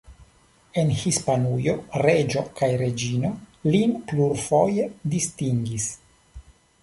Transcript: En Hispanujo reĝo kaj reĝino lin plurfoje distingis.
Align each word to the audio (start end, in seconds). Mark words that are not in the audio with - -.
En 0.83 0.93
Hispanujo 1.01 1.75
reĝo 2.03 2.43
kaj 2.61 2.69
reĝino 2.81 3.31
lin 3.75 3.93
plurfoje 4.13 4.87
distingis. 5.15 5.89